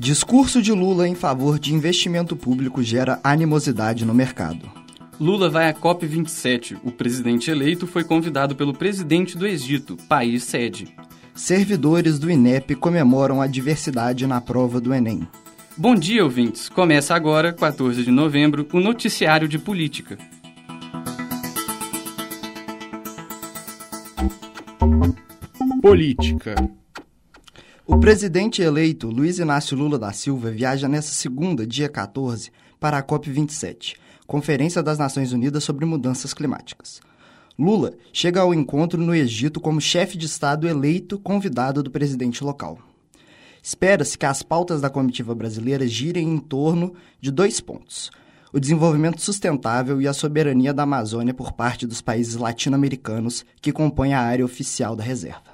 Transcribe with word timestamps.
Discurso 0.00 0.62
de 0.62 0.70
Lula 0.72 1.08
em 1.08 1.16
favor 1.16 1.58
de 1.58 1.74
investimento 1.74 2.36
público 2.36 2.84
gera 2.84 3.18
animosidade 3.24 4.04
no 4.04 4.14
mercado. 4.14 4.70
Lula 5.20 5.50
vai 5.50 5.68
à 5.68 5.74
COP27. 5.74 6.78
O 6.84 6.92
presidente 6.92 7.50
eleito 7.50 7.84
foi 7.84 8.04
convidado 8.04 8.54
pelo 8.54 8.72
presidente 8.72 9.36
do 9.36 9.44
Egito, 9.44 9.96
país 10.08 10.44
sede. 10.44 10.94
Servidores 11.34 12.16
do 12.16 12.30
INEP 12.30 12.76
comemoram 12.76 13.42
a 13.42 13.48
diversidade 13.48 14.24
na 14.24 14.40
prova 14.40 14.80
do 14.80 14.94
Enem. 14.94 15.26
Bom 15.76 15.96
dia, 15.96 16.22
ouvintes. 16.22 16.68
Começa 16.68 17.12
agora, 17.12 17.52
14 17.52 18.04
de 18.04 18.10
novembro, 18.12 18.68
o 18.72 18.78
Noticiário 18.78 19.48
de 19.48 19.58
Política. 19.58 20.16
Política. 25.82 26.54
O 27.90 27.98
presidente 27.98 28.60
eleito 28.60 29.08
Luiz 29.08 29.38
Inácio 29.38 29.74
Lula 29.74 29.98
da 29.98 30.12
Silva 30.12 30.50
viaja 30.50 30.86
nesta 30.86 31.10
segunda, 31.10 31.66
dia 31.66 31.88
14, 31.88 32.52
para 32.78 32.98
a 32.98 33.02
COP27, 33.02 33.94
Conferência 34.26 34.82
das 34.82 34.98
Nações 34.98 35.32
Unidas 35.32 35.64
sobre 35.64 35.86
Mudanças 35.86 36.34
Climáticas. 36.34 37.00
Lula 37.58 37.94
chega 38.12 38.42
ao 38.42 38.52
encontro 38.52 39.00
no 39.00 39.14
Egito 39.14 39.58
como 39.58 39.80
chefe 39.80 40.18
de 40.18 40.26
Estado 40.26 40.68
eleito 40.68 41.18
convidado 41.18 41.82
do 41.82 41.90
presidente 41.90 42.44
local. 42.44 42.78
Espera-se 43.62 44.18
que 44.18 44.26
as 44.26 44.42
pautas 44.42 44.82
da 44.82 44.90
comitiva 44.90 45.34
brasileira 45.34 45.88
girem 45.88 46.28
em 46.28 46.38
torno 46.38 46.92
de 47.18 47.30
dois 47.30 47.58
pontos: 47.58 48.10
o 48.52 48.60
desenvolvimento 48.60 49.22
sustentável 49.22 49.98
e 49.98 50.06
a 50.06 50.12
soberania 50.12 50.74
da 50.74 50.82
Amazônia 50.82 51.32
por 51.32 51.52
parte 51.52 51.86
dos 51.86 52.02
países 52.02 52.36
latino-americanos 52.36 53.46
que 53.62 53.72
compõem 53.72 54.12
a 54.12 54.20
área 54.20 54.44
oficial 54.44 54.94
da 54.94 55.02
reserva. 55.02 55.47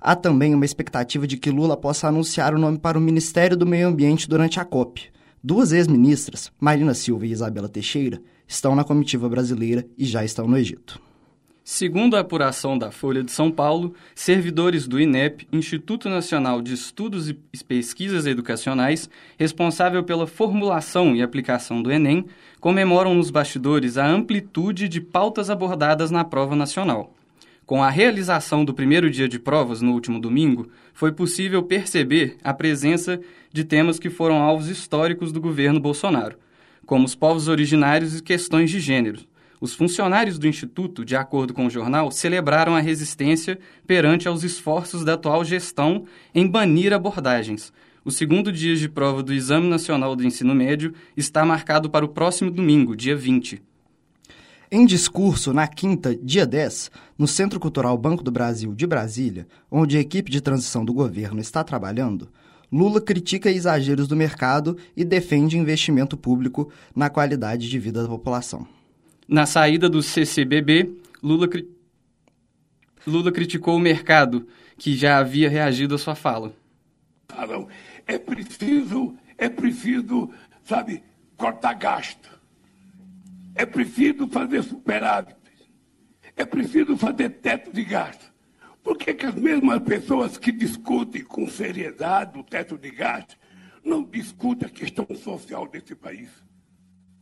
Há 0.00 0.14
também 0.14 0.54
uma 0.54 0.64
expectativa 0.64 1.26
de 1.26 1.36
que 1.36 1.50
Lula 1.50 1.76
possa 1.76 2.08
anunciar 2.08 2.54
o 2.54 2.58
nome 2.58 2.78
para 2.78 2.98
o 2.98 3.00
Ministério 3.00 3.56
do 3.56 3.66
Meio 3.66 3.88
Ambiente 3.88 4.28
durante 4.28 4.60
a 4.60 4.64
COP. 4.64 5.10
Duas 5.42 5.72
ex-ministras, 5.72 6.50
Marina 6.60 6.94
Silva 6.94 7.26
e 7.26 7.30
Isabela 7.30 7.68
Teixeira, 7.68 8.20
estão 8.46 8.74
na 8.74 8.84
comitiva 8.84 9.28
brasileira 9.28 9.86
e 9.96 10.04
já 10.04 10.24
estão 10.24 10.46
no 10.46 10.56
Egito. 10.56 11.00
Segundo 11.68 12.16
a 12.16 12.20
apuração 12.20 12.78
da 12.78 12.92
Folha 12.92 13.24
de 13.24 13.32
São 13.32 13.50
Paulo, 13.50 13.92
servidores 14.14 14.86
do 14.86 15.00
INEP, 15.00 15.48
Instituto 15.52 16.08
Nacional 16.08 16.62
de 16.62 16.72
Estudos 16.72 17.28
e 17.28 17.34
Pesquisas 17.66 18.24
Educacionais, 18.24 19.10
responsável 19.36 20.04
pela 20.04 20.28
formulação 20.28 21.16
e 21.16 21.22
aplicação 21.22 21.82
do 21.82 21.90
Enem, 21.90 22.26
comemoram 22.60 23.16
nos 23.16 23.30
bastidores 23.30 23.98
a 23.98 24.06
amplitude 24.06 24.88
de 24.88 25.00
pautas 25.00 25.50
abordadas 25.50 26.08
na 26.08 26.24
prova 26.24 26.54
nacional. 26.54 27.15
Com 27.66 27.82
a 27.82 27.90
realização 27.90 28.64
do 28.64 28.72
primeiro 28.72 29.10
dia 29.10 29.28
de 29.28 29.40
provas 29.40 29.82
no 29.82 29.92
último 29.92 30.20
domingo, 30.20 30.70
foi 30.94 31.10
possível 31.10 31.64
perceber 31.64 32.36
a 32.44 32.54
presença 32.54 33.20
de 33.52 33.64
temas 33.64 33.98
que 33.98 34.08
foram 34.08 34.40
alvos 34.40 34.68
históricos 34.68 35.32
do 35.32 35.40
governo 35.40 35.80
Bolsonaro, 35.80 36.36
como 36.86 37.04
os 37.04 37.16
povos 37.16 37.48
originários 37.48 38.16
e 38.16 38.22
questões 38.22 38.70
de 38.70 38.78
gênero. 38.78 39.18
Os 39.60 39.74
funcionários 39.74 40.38
do 40.38 40.46
Instituto, 40.46 41.04
de 41.04 41.16
acordo 41.16 41.52
com 41.52 41.66
o 41.66 41.70
jornal, 41.70 42.12
celebraram 42.12 42.76
a 42.76 42.80
resistência 42.80 43.58
perante 43.84 44.28
aos 44.28 44.44
esforços 44.44 45.04
da 45.04 45.14
atual 45.14 45.44
gestão 45.44 46.04
em 46.32 46.46
banir 46.46 46.92
abordagens. 46.92 47.72
O 48.04 48.12
segundo 48.12 48.52
dia 48.52 48.76
de 48.76 48.88
prova 48.88 49.24
do 49.24 49.32
Exame 49.32 49.66
Nacional 49.66 50.14
do 50.14 50.24
Ensino 50.24 50.54
Médio 50.54 50.94
está 51.16 51.44
marcado 51.44 51.90
para 51.90 52.04
o 52.04 52.10
próximo 52.10 52.48
domingo, 52.48 52.94
dia 52.94 53.16
20. 53.16 53.60
Em 54.68 54.84
discurso, 54.84 55.52
na 55.52 55.68
quinta, 55.68 56.16
dia 56.16 56.44
10, 56.44 56.90
no 57.16 57.28
Centro 57.28 57.60
Cultural 57.60 57.96
Banco 57.96 58.24
do 58.24 58.32
Brasil 58.32 58.74
de 58.74 58.84
Brasília, 58.84 59.46
onde 59.70 59.96
a 59.96 60.00
equipe 60.00 60.28
de 60.28 60.40
transição 60.40 60.84
do 60.84 60.92
governo 60.92 61.40
está 61.40 61.62
trabalhando, 61.62 62.28
Lula 62.70 63.00
critica 63.00 63.48
exageros 63.48 64.08
do 64.08 64.16
mercado 64.16 64.76
e 64.96 65.04
defende 65.04 65.56
investimento 65.56 66.16
público 66.16 66.68
na 66.96 67.08
qualidade 67.08 67.70
de 67.70 67.78
vida 67.78 68.02
da 68.02 68.08
população. 68.08 68.66
Na 69.28 69.46
saída 69.46 69.88
do 69.88 70.02
CCBB, 70.02 70.96
Lula, 71.22 71.46
cri... 71.46 71.68
Lula 73.06 73.30
criticou 73.30 73.76
o 73.76 73.80
mercado, 73.80 74.48
que 74.76 74.96
já 74.96 75.18
havia 75.18 75.48
reagido 75.48 75.94
à 75.94 75.98
sua 75.98 76.16
fala. 76.16 76.52
É 78.04 78.18
preciso, 78.18 79.14
é 79.38 79.48
preciso, 79.48 80.28
sabe, 80.64 81.04
cortar 81.36 81.74
gasto 81.74 82.35
é 83.56 83.64
preciso 83.64 84.28
fazer 84.28 84.62
superávit. 84.62 85.36
É 86.36 86.44
preciso 86.44 86.96
fazer 86.96 87.30
teto 87.40 87.72
de 87.72 87.82
gasto. 87.82 88.32
Por 88.82 88.98
que, 88.98 89.14
que 89.14 89.26
as 89.26 89.34
mesmas 89.34 89.82
pessoas 89.82 90.36
que 90.36 90.52
discutem 90.52 91.24
com 91.24 91.48
seriedade 91.48 92.38
o 92.38 92.44
teto 92.44 92.76
de 92.76 92.90
gasto 92.90 93.36
não 93.82 94.04
discutem 94.04 94.68
a 94.68 94.70
questão 94.70 95.06
social 95.16 95.66
desse 95.66 95.94
país? 95.94 96.28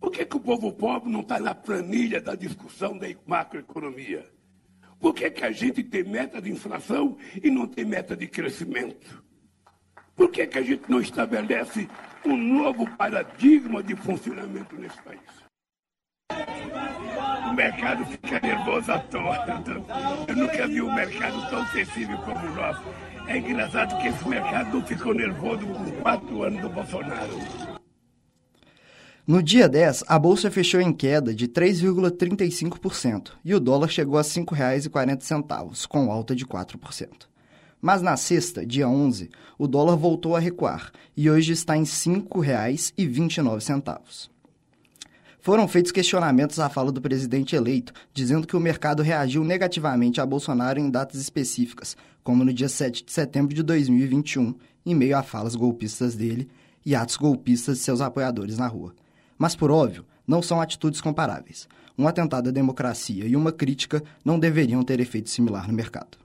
Por 0.00 0.10
que, 0.10 0.26
que 0.26 0.36
o 0.36 0.40
povo 0.40 0.72
pobre 0.72 1.10
não 1.10 1.20
está 1.20 1.38
na 1.38 1.54
planilha 1.54 2.20
da 2.20 2.34
discussão 2.34 2.98
da 2.98 3.06
macroeconomia? 3.24 4.26
Por 4.98 5.14
que, 5.14 5.30
que 5.30 5.44
a 5.44 5.52
gente 5.52 5.84
tem 5.84 6.02
meta 6.02 6.42
de 6.42 6.50
inflação 6.50 7.16
e 7.42 7.50
não 7.50 7.66
tem 7.66 7.84
meta 7.84 8.16
de 8.16 8.26
crescimento? 8.26 9.22
Por 10.16 10.30
que, 10.30 10.46
que 10.46 10.58
a 10.58 10.62
gente 10.62 10.90
não 10.90 11.00
estabelece 11.00 11.88
um 12.24 12.36
novo 12.36 12.90
paradigma 12.96 13.82
de 13.82 13.94
funcionamento 13.94 14.74
nesse 14.76 15.00
país? 15.02 15.45
Mercado 17.56 18.04
fica 18.04 18.38
nervoso 18.40 18.92
à 18.92 18.98
toa. 18.98 19.38
Eu 20.28 20.36
nunca 20.36 20.68
vi 20.68 20.82
um 20.82 20.94
mercado 20.94 21.48
tão 21.48 21.66
sensível 21.68 22.18
como 22.18 22.38
o 22.38 22.54
nosso. 22.54 22.82
É 23.26 23.38
engraçado 23.38 23.98
que 23.98 24.08
esse 24.08 24.28
mercado 24.28 24.82
ficou 24.82 25.14
nervoso 25.14 25.66
com 25.66 25.90
quatro 26.02 26.42
anos 26.42 26.60
do 26.60 26.68
Bolsonaro. 26.68 27.38
No 29.26 29.42
dia 29.42 29.70
10, 29.70 30.04
a 30.06 30.18
bolsa 30.18 30.50
fechou 30.50 30.82
em 30.82 30.92
queda 30.92 31.34
de 31.34 31.48
3,35% 31.48 33.30
e 33.42 33.54
o 33.54 33.60
dólar 33.60 33.88
chegou 33.88 34.18
a 34.18 34.22
R$ 34.22 34.28
5,40, 34.28 35.86
com 35.86 36.12
alta 36.12 36.36
de 36.36 36.44
4%. 36.44 37.08
Mas 37.80 38.02
na 38.02 38.18
sexta, 38.18 38.66
dia 38.66 38.86
11, 38.86 39.30
o 39.58 39.66
dólar 39.66 39.96
voltou 39.96 40.36
a 40.36 40.40
recuar 40.40 40.92
e 41.16 41.30
hoje 41.30 41.52
está 41.52 41.74
em 41.74 41.84
R$ 41.84 41.86
5,29. 41.86 44.28
Foram 45.46 45.68
feitos 45.68 45.92
questionamentos 45.92 46.58
à 46.58 46.68
fala 46.68 46.90
do 46.90 47.00
presidente 47.00 47.54
eleito, 47.54 47.92
dizendo 48.12 48.48
que 48.48 48.56
o 48.56 48.60
mercado 48.60 49.00
reagiu 49.00 49.44
negativamente 49.44 50.20
a 50.20 50.26
Bolsonaro 50.26 50.80
em 50.80 50.90
datas 50.90 51.20
específicas, 51.20 51.96
como 52.24 52.44
no 52.44 52.52
dia 52.52 52.68
7 52.68 53.04
de 53.04 53.12
setembro 53.12 53.54
de 53.54 53.62
2021, 53.62 54.56
em 54.84 54.92
meio 54.92 55.16
a 55.16 55.22
falas 55.22 55.54
golpistas 55.54 56.16
dele 56.16 56.48
e 56.84 56.96
atos 56.96 57.16
golpistas 57.16 57.78
de 57.78 57.84
seus 57.84 58.00
apoiadores 58.00 58.58
na 58.58 58.66
rua. 58.66 58.92
Mas, 59.38 59.54
por 59.54 59.70
óbvio, 59.70 60.04
não 60.26 60.42
são 60.42 60.60
atitudes 60.60 61.00
comparáveis. 61.00 61.68
Um 61.96 62.08
atentado 62.08 62.48
à 62.48 62.50
democracia 62.50 63.24
e 63.24 63.36
uma 63.36 63.52
crítica 63.52 64.02
não 64.24 64.40
deveriam 64.40 64.82
ter 64.82 64.98
efeito 64.98 65.30
similar 65.30 65.68
no 65.68 65.74
mercado. 65.74 66.18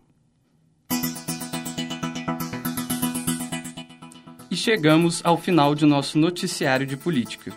E 4.50 4.56
chegamos 4.56 5.22
ao 5.24 5.38
final 5.38 5.76
de 5.76 5.86
nosso 5.86 6.18
noticiário 6.18 6.88
de 6.88 6.98
política. 6.98 7.54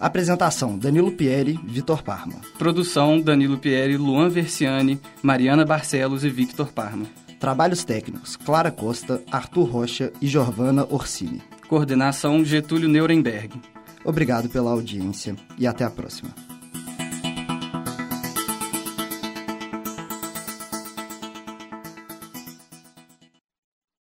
Apresentação: 0.00 0.78
Danilo 0.78 1.12
Pieri, 1.12 1.58
Vitor 1.64 2.02
Parma. 2.02 2.36
Produção: 2.56 3.20
Danilo 3.20 3.58
Pieri, 3.58 3.96
Luan 3.96 4.28
Versiani, 4.28 5.00
Mariana 5.22 5.64
Barcelos 5.64 6.24
e 6.24 6.30
Victor 6.30 6.72
Parma. 6.72 7.06
Trabalhos 7.40 7.84
técnicos: 7.84 8.36
Clara 8.36 8.70
Costa, 8.70 9.22
Arthur 9.30 9.64
Rocha 9.64 10.12
e 10.20 10.26
Giovana 10.26 10.86
Orsini. 10.88 11.42
Coordenação: 11.68 12.44
Getúlio 12.44 12.88
Nuremberg. 12.88 13.60
Obrigado 14.04 14.48
pela 14.48 14.70
audiência 14.70 15.34
e 15.58 15.66
até 15.66 15.84
a 15.84 15.90
próxima. 15.90 16.30